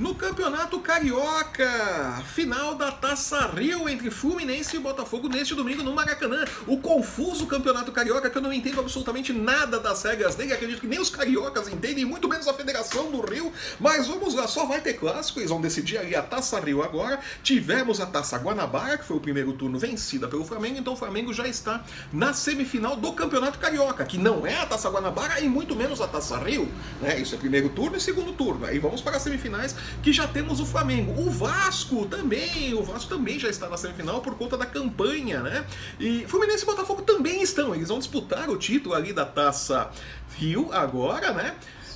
No 0.00 0.14
Campeonato 0.14 0.80
Carioca, 0.80 2.22
final 2.24 2.74
da 2.74 2.90
Taça 2.90 3.48
Rio 3.48 3.86
entre 3.86 4.10
Fluminense 4.10 4.74
e 4.74 4.80
Botafogo 4.80 5.28
neste 5.28 5.54
domingo 5.54 5.82
no 5.82 5.94
Maracanã. 5.94 6.42
O 6.66 6.78
confuso 6.78 7.46
Campeonato 7.46 7.92
Carioca 7.92 8.30
que 8.30 8.38
eu 8.38 8.40
não 8.40 8.50
entendo 8.50 8.80
absolutamente 8.80 9.30
nada 9.30 9.78
das 9.78 10.02
regras 10.02 10.34
dele, 10.36 10.54
acredito 10.54 10.80
que 10.80 10.86
nem 10.86 10.98
os 10.98 11.10
cariocas 11.10 11.68
entendem, 11.68 12.06
muito 12.06 12.30
menos 12.30 12.48
a 12.48 12.54
Federação 12.54 13.10
do 13.10 13.20
Rio. 13.20 13.52
Mas 13.78 14.08
vamos 14.08 14.32
lá, 14.32 14.48
só 14.48 14.64
vai 14.64 14.80
ter 14.80 14.94
clássico, 14.94 15.38
eles 15.38 15.50
vão 15.50 15.60
decidir 15.60 15.98
ali 15.98 16.16
a 16.16 16.22
Taça 16.22 16.58
Rio 16.58 16.82
agora. 16.82 17.20
Tivemos 17.42 18.00
a 18.00 18.06
Taça 18.06 18.38
Guanabara, 18.38 18.96
que 18.96 19.04
foi 19.04 19.18
o 19.18 19.20
primeiro 19.20 19.52
turno 19.52 19.78
vencida 19.78 20.26
pelo 20.26 20.46
Flamengo, 20.46 20.78
então 20.78 20.94
o 20.94 20.96
Flamengo 20.96 21.30
já 21.34 21.46
está 21.46 21.84
na 22.10 22.32
semifinal 22.32 22.96
do 22.96 23.12
Campeonato 23.12 23.58
Carioca, 23.58 24.06
que 24.06 24.16
não 24.16 24.46
é 24.46 24.56
a 24.56 24.64
Taça 24.64 24.88
Guanabara 24.88 25.40
e 25.40 25.46
muito 25.46 25.76
menos 25.76 26.00
a 26.00 26.08
Taça 26.08 26.38
Rio. 26.38 26.72
Né? 27.02 27.18
Isso 27.18 27.34
é 27.34 27.38
primeiro 27.38 27.68
turno 27.68 27.98
e 27.98 28.00
segundo 28.00 28.32
turno. 28.32 28.64
Aí 28.64 28.78
vamos 28.78 29.02
para 29.02 29.18
as 29.18 29.22
semifinais 29.22 29.76
que 30.02 30.12
já 30.12 30.26
temos 30.26 30.60
o 30.60 30.66
Flamengo. 30.66 31.20
O 31.20 31.30
Vasco 31.30 32.06
também, 32.06 32.74
o 32.74 32.82
Vasco 32.82 33.08
também 33.08 33.38
já 33.38 33.48
está 33.48 33.68
na 33.68 33.76
semifinal 33.76 34.20
por 34.20 34.34
conta 34.36 34.56
da 34.56 34.66
campanha, 34.66 35.40
né? 35.40 35.64
E 35.98 36.26
Fluminense 36.26 36.62
e 36.62 36.66
Botafogo 36.66 37.02
também 37.02 37.42
estão, 37.42 37.74
eles 37.74 37.88
vão 37.88 37.98
disputar 37.98 38.48
o 38.48 38.56
título 38.56 38.94
ali 38.94 39.12
da 39.12 39.24
Taça 39.24 39.90
Rio 40.36 40.72
agora, 40.72 41.32
né? 41.32 41.54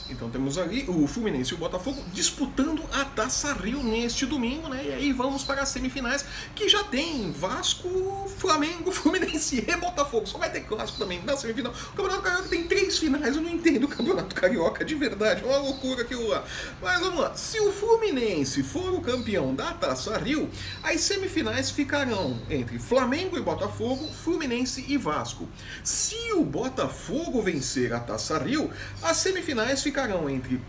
Então 0.08 0.28
temos 0.28 0.58
ali 0.58 0.84
o 0.86 1.06
Fluminense 1.06 1.52
e 1.52 1.54
o 1.54 1.58
Botafogo 1.58 2.02
disputando 2.12 2.82
a 2.92 3.04
Taça 3.04 3.52
Rio 3.54 3.82
neste 3.82 4.26
domingo, 4.26 4.68
né? 4.68 4.84
E 4.84 4.92
aí 4.92 5.12
vamos 5.12 5.42
para 5.42 5.62
as 5.62 5.70
semifinais, 5.70 6.24
que 6.54 6.68
já 6.68 6.84
tem 6.84 7.32
Vasco, 7.32 8.30
Flamengo, 8.38 8.92
Fluminense 8.92 9.64
e 9.66 9.76
Botafogo. 9.76 10.26
Só 10.26 10.36
vai 10.36 10.50
ter 10.50 10.60
clássico 10.60 10.98
também 10.98 11.22
na 11.24 11.36
semifinal. 11.36 11.72
O 11.72 11.96
Campeonato 11.96 12.22
Carioca 12.22 12.48
tem 12.48 12.64
três 12.64 12.98
finais, 12.98 13.36
eu 13.36 13.42
não 13.42 13.50
entendo 13.50 13.84
o 13.84 13.88
Campeonato 13.88 14.34
Carioca 14.34 14.84
de 14.84 14.94
verdade. 14.94 15.42
É 15.42 15.46
uma 15.46 15.58
loucura 15.58 16.02
aquilo 16.02 16.28
lá. 16.28 16.44
Mas 16.82 17.00
vamos 17.00 17.20
lá. 17.20 17.34
Se 17.34 17.58
o 17.60 17.72
Fluminense 17.72 18.62
for 18.62 18.92
o 18.92 19.00
campeão 19.00 19.54
da 19.54 19.72
Taça 19.72 20.18
Rio, 20.18 20.50
as 20.82 21.00
semifinais 21.00 21.70
ficarão 21.70 22.38
entre 22.50 22.78
Flamengo 22.78 23.38
e 23.38 23.40
Botafogo, 23.40 24.06
Fluminense 24.22 24.84
e 24.86 24.98
Vasco. 24.98 25.48
Se 25.82 26.32
o 26.32 26.44
Botafogo 26.44 27.40
vencer 27.40 27.92
a 27.92 28.00
Taça 28.00 28.38
Rio, 28.38 28.70
as 29.02 29.16
semifinais 29.16 29.82
ficarão 29.82 29.93
ficarão 29.94 30.28
entre 30.28 30.60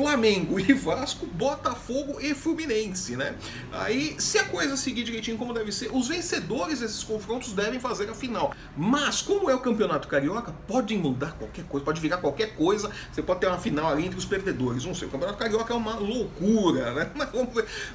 Flamengo 0.00 0.58
e 0.58 0.72
Vasco, 0.72 1.26
Botafogo 1.26 2.18
e 2.22 2.34
Fluminense, 2.34 3.16
né? 3.16 3.34
Aí, 3.70 4.16
se 4.18 4.38
a 4.38 4.44
coisa 4.44 4.74
seguir 4.74 5.02
direitinho 5.02 5.36
como 5.36 5.52
deve 5.52 5.70
ser, 5.70 5.90
os 5.92 6.08
vencedores 6.08 6.80
desses 6.80 7.04
confrontos 7.04 7.52
devem 7.52 7.78
fazer 7.78 8.08
a 8.08 8.14
final. 8.14 8.54
Mas, 8.74 9.20
como 9.20 9.50
é 9.50 9.54
o 9.54 9.58
Campeonato 9.58 10.08
Carioca, 10.08 10.54
pode 10.66 10.96
mudar 10.96 11.32
qualquer 11.32 11.66
coisa, 11.66 11.84
pode 11.84 12.00
virar 12.00 12.16
qualquer 12.16 12.56
coisa. 12.56 12.90
Você 13.12 13.20
pode 13.20 13.40
ter 13.40 13.48
uma 13.48 13.58
final 13.58 13.92
ali 13.92 14.06
entre 14.06 14.18
os 14.18 14.24
perdedores. 14.24 14.86
Não 14.86 14.94
sei, 14.94 15.06
o 15.06 15.10
Campeonato 15.10 15.38
Carioca 15.38 15.74
é 15.74 15.76
uma 15.76 15.96
loucura, 15.96 16.94
né? 16.94 17.10
Mas 17.14 17.28
como, 17.28 17.52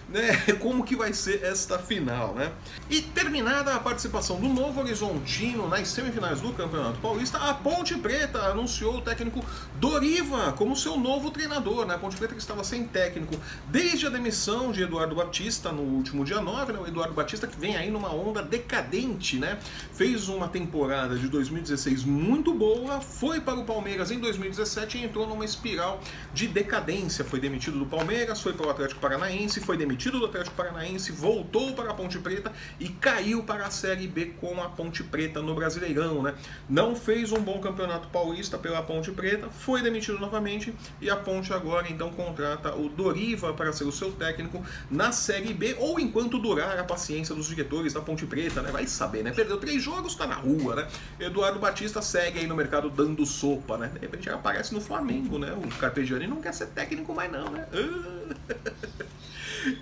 né? 0.10 0.38
como 0.62 0.84
que 0.84 0.96
vai 0.96 1.12
ser 1.12 1.44
esta 1.44 1.80
final, 1.80 2.36
né? 2.36 2.52
E 2.88 3.02
terminada 3.02 3.74
a 3.74 3.80
participação 3.80 4.40
do 4.40 4.48
Novo 4.48 4.80
Horizontino 4.80 5.68
nas 5.68 5.88
semifinais 5.88 6.40
do 6.40 6.54
Campeonato 6.54 7.00
Paulista, 7.00 7.40
a 7.40 7.52
Ponte 7.56 7.96
Preta 7.96 8.42
anunciou 8.44 8.98
o 8.98 9.02
técnico 9.02 9.44
Doriva 9.80 10.52
como 10.52 10.76
seu 10.76 11.00
novo 11.00 11.32
treinador, 11.32 11.88
né? 11.88 11.95
A 11.96 11.98
Ponte 11.98 12.18
Preta 12.18 12.34
que 12.34 12.42
estava 12.42 12.64
sem 12.64 12.86
técnico 12.86 13.36
desde 13.70 14.06
a 14.06 14.10
demissão 14.10 14.72
de 14.72 14.84
Eduardo 14.84 15.16
Batista 15.16 15.72
no 15.72 15.82
último 15.82 16.26
dia 16.26 16.42
9, 16.42 16.74
né? 16.74 16.80
O 16.80 16.88
Eduardo 16.88 17.14
Batista 17.14 17.48
que 17.48 17.58
vem 17.58 17.78
aí 17.78 17.90
numa 17.90 18.14
onda 18.14 18.44
decadente, 18.44 19.38
né? 19.38 19.58
Fez 19.94 20.28
uma 20.28 20.50
temporada 20.50 21.18
de 21.18 21.30
2016 21.30 22.04
muito 22.04 22.54
boa, 22.54 23.00
foi 23.00 23.40
para 23.40 23.56
o 23.56 23.64
Palmeiras 23.64 24.12
em 24.12 24.20
2017 24.20 24.98
e 24.98 25.04
entrou 25.06 25.26
numa 25.26 25.46
espiral 25.46 26.02
de 26.34 26.48
decadência. 26.48 27.24
Foi 27.24 27.40
demitido 27.40 27.80
do 27.80 27.86
Palmeiras, 27.86 28.42
foi 28.42 28.52
para 28.52 28.68
o 28.68 28.70
Atlético 28.70 29.00
Paranaense, 29.00 29.62
foi 29.62 29.78
demitido 29.78 30.20
do 30.20 30.26
Atlético 30.26 30.56
Paranaense, 30.56 31.14
voltou 31.14 31.74
para 31.74 31.92
a 31.92 31.94
Ponte 31.94 32.20
Preta 32.20 32.52
e 32.78 32.90
caiu 32.90 33.44
para 33.44 33.66
a 33.66 33.72
Série 33.72 34.08
B 34.08 34.34
com 34.42 34.62
a 34.62 34.68
Ponte 34.68 35.02
Preta 35.02 35.42
no 35.42 35.56
Brasileirão, 35.56 36.22
né? 36.22 36.34
Não 36.70 36.94
fez 36.94 37.32
um 37.32 37.40
bom 37.40 37.60
campeonato 37.60 38.10
paulista 38.10 38.58
pela 38.58 38.82
Ponte 38.82 39.12
Preta, 39.12 39.50
foi 39.50 39.82
demitido 39.82 40.20
novamente 40.20 40.74
e 41.00 41.10
a 41.10 41.16
Ponte 41.16 41.54
agora 41.54 41.85
agora 41.86 41.90
então 41.90 42.10
contrata 42.12 42.74
o 42.76 42.90
Doriva 42.90 43.54
para 43.54 43.72
ser 43.72 43.84
o 43.84 43.92
seu 43.92 44.12
técnico 44.12 44.64
na 44.90 45.12
Série 45.12 45.54
B 45.54 45.76
ou 45.80 46.00
enquanto 46.00 46.40
durar 46.40 46.78
a 46.80 46.84
paciência 46.84 47.36
dos 47.36 47.48
diretores 47.48 47.94
da 47.94 48.02
Ponte 48.02 48.26
Preta, 48.26 48.62
né? 48.62 48.72
Vai 48.72 48.88
saber, 48.88 49.24
né? 49.24 49.32
Perdeu 49.32 49.58
três 49.58 49.82
jogos, 49.82 50.16
tá 50.16 50.26
na 50.26 50.36
rua, 50.36 50.76
né? 50.76 50.88
Eduardo 51.20 51.60
Batista 51.60 52.02
segue 52.02 52.40
aí 52.40 52.48
no 52.48 52.56
mercado 52.56 52.90
dando 52.90 53.26
sopa, 53.26 53.78
né? 53.78 53.92
De 53.94 54.00
repente 54.00 54.30
aparece 54.30 54.74
no 54.74 54.82
Flamengo, 54.82 55.38
né? 55.38 55.54
O 55.54 55.68
Carpegiani 55.78 56.28
não 56.28 56.42
quer 56.42 56.54
ser 56.54 56.68
técnico 56.68 57.14
mais 57.14 57.32
não, 57.32 57.50
né? 57.52 57.66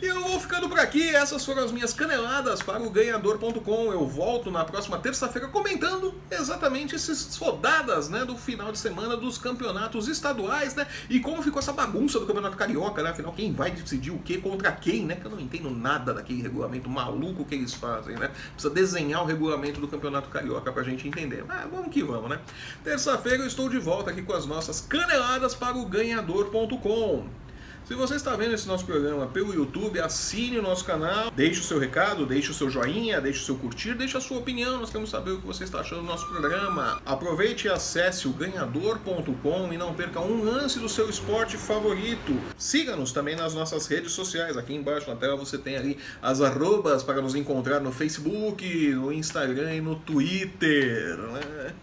E 0.02 0.06
eu 0.06 0.22
vou 0.22 0.40
ficando 0.40 0.70
por 0.70 0.80
aqui. 0.80 1.10
Essas 1.16 1.46
foram 1.46 1.64
as 1.64 1.72
minhas 1.72 1.94
caneladas 1.94 2.62
para 2.62 2.82
o 2.82 2.90
ganhador.com. 2.90 3.92
Eu 3.92 4.08
volto 4.08 4.52
na 4.52 4.64
próxima 4.64 4.98
terça-feira 4.98 5.48
comentando 5.48 6.14
exatamente 6.30 6.96
essas 6.96 7.36
rodadas 7.36 8.10
né, 8.10 8.26
do 8.26 8.38
final 8.38 8.72
de 8.72 8.78
semana 8.78 9.18
dos 9.18 9.38
campeonatos 9.38 10.08
estaduais, 10.08 10.76
né? 10.76 10.88
E 11.10 11.20
como 11.20 11.42
ficou 11.42 11.60
essa 11.60 11.74
bagunça 11.86 12.20
do 12.20 12.26
campeonato 12.26 12.56
carioca, 12.56 13.04
né? 13.04 13.10
Afinal, 13.10 13.34
quem 13.34 13.52
vai 13.52 13.72
decidir 13.72 14.12
o 14.12 14.20
que 14.20 14.38
contra 14.38 14.72
quem, 14.72 15.06
né? 15.06 15.16
Que 15.16 15.26
eu 15.26 15.32
não 15.32 15.40
entendo 15.40 15.70
nada 15.70 16.14
daquele 16.14 16.42
regulamento 16.42 16.90
maluco 16.90 17.44
que 17.44 17.56
eles 17.56 17.74
fazem, 17.74 18.16
né? 18.16 18.32
Precisa 18.54 18.74
desenhar 18.74 19.24
o 19.24 19.26
regulamento 19.26 19.82
do 19.82 19.88
campeonato 19.88 20.30
carioca 20.30 20.72
pra 20.72 20.84
gente 20.84 21.08
entender. 21.08 21.44
Vamos 21.72 21.90
que 21.90 22.04
vamos, 22.04 22.30
né? 22.30 22.40
Terça-feira 22.84 23.44
eu 23.44 23.48
estou 23.48 23.68
de 23.70 23.80
volta 23.80 24.12
aqui 24.12 24.22
com 24.22 24.34
as 24.34 24.46
nossas 24.46 24.80
caneladas 24.80 25.54
para 25.54 25.78
o 25.78 25.86
ganhador.com. 25.86 27.43
Se 27.86 27.96
você 27.96 28.16
está 28.16 28.34
vendo 28.34 28.54
esse 28.54 28.66
nosso 28.66 28.86
programa 28.86 29.28
pelo 29.28 29.54
YouTube, 29.54 30.00
assine 30.00 30.58
o 30.58 30.62
nosso 30.62 30.86
canal, 30.86 31.30
deixe 31.32 31.60
o 31.60 31.64
seu 31.64 31.78
recado, 31.78 32.26
deixe 32.26 32.50
o 32.50 32.54
seu 32.54 32.70
joinha, 32.70 33.20
deixe 33.20 33.42
o 33.42 33.44
seu 33.44 33.56
curtir, 33.58 33.94
deixe 33.94 34.16
a 34.16 34.22
sua 34.22 34.38
opinião, 34.38 34.80
nós 34.80 34.90
queremos 34.90 35.10
saber 35.10 35.32
o 35.32 35.42
que 35.42 35.46
você 35.46 35.66
está 35.66 35.82
achando 35.82 36.00
do 36.00 36.08
nosso 36.08 36.26
programa. 36.30 37.02
Aproveite 37.06 37.68
e 37.68 37.70
acesse 37.70 38.26
o 38.26 38.32
ganhador.com 38.32 39.74
e 39.74 39.78
não 39.78 39.94
perca 39.94 40.22
um 40.22 40.46
lance 40.46 40.80
do 40.80 40.88
seu 40.88 41.10
esporte 41.10 41.58
favorito. 41.58 42.40
Siga-nos 42.58 43.12
também 43.12 43.36
nas 43.36 43.54
nossas 43.54 43.86
redes 43.86 44.14
sociais, 44.14 44.56
aqui 44.56 44.74
embaixo 44.74 45.10
na 45.10 45.18
tela 45.18 45.36
você 45.36 45.58
tem 45.58 45.76
ali 45.76 45.98
as 46.22 46.40
arrobas 46.40 47.04
para 47.04 47.22
nos 47.22 47.36
encontrar 47.36 47.82
no 47.82 47.92
Facebook, 47.92 48.94
no 48.94 49.12
Instagram 49.12 49.76
e 49.76 49.82
no 49.82 49.98
Twitter. 49.98 51.18
Né? 51.18 51.74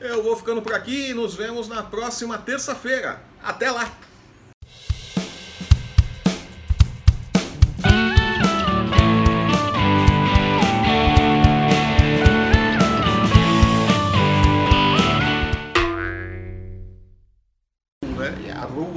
Eu 0.00 0.22
vou 0.22 0.36
ficando 0.36 0.62
por 0.62 0.74
aqui 0.74 1.10
e 1.10 1.14
nos 1.14 1.34
vemos 1.34 1.66
na 1.66 1.82
próxima 1.82 2.38
terça-feira. 2.38 3.20
Até 3.42 3.68
lá! 3.68 4.09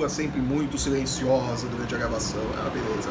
Sempre 0.10 0.40
muito 0.40 0.78
silenciosa 0.78 1.68
durante 1.68 1.94
a 1.96 1.98
gravação. 1.98 2.42
Ah, 2.58 2.70
beleza. 2.70 3.10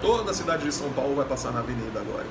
Toda 0.00 0.30
a 0.30 0.34
cidade 0.34 0.64
de 0.64 0.72
São 0.72 0.90
Paulo 0.92 1.14
vai 1.16 1.24
passar 1.24 1.52
na 1.52 1.60
avenida 1.60 2.00
agora. 2.00 2.26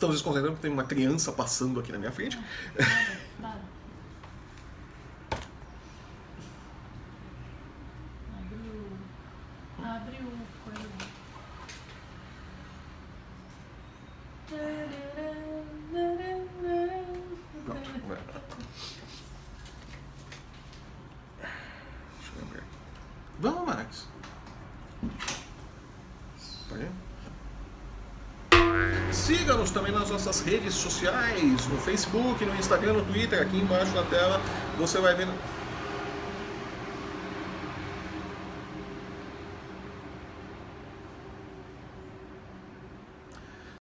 Estamos 0.00 0.16
desconcentrando 0.16 0.52
porque 0.56 0.66
tem 0.66 0.72
uma 0.72 0.84
criança 0.84 1.30
passando 1.30 1.78
aqui 1.78 1.92
na 1.92 1.98
minha 1.98 2.10
frente. 2.10 2.38
Nada, 2.38 2.48
nada. 3.38 3.60
Abre 8.38 8.56
o. 8.56 8.96
Abre 9.84 10.16
o 10.22 10.30
coisa. 10.64 10.88
Pronto, 17.66 17.90
vai. 18.08 18.18
Deixa 22.16 22.32
eu 22.34 22.42
lembrar. 22.42 22.64
Vamos, 23.38 23.66
Max. 23.66 24.08
Pode 26.70 26.84
ir? 26.84 26.90
Siga-nos 29.30 29.70
também 29.70 29.92
nas 29.92 30.10
nossas 30.10 30.40
redes 30.40 30.74
sociais, 30.74 31.64
no 31.68 31.78
Facebook, 31.78 32.44
no 32.44 32.52
Instagram, 32.56 32.94
no 32.94 33.02
Twitter, 33.02 33.40
aqui 33.40 33.58
embaixo 33.58 33.94
na 33.94 34.02
tela. 34.02 34.40
Você 34.76 34.98
vai 34.98 35.14
ver. 35.14 35.28